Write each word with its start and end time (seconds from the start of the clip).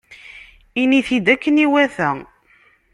Ini-t-id 0.81 1.27
akken 1.33 1.61
iwata. 1.65 2.09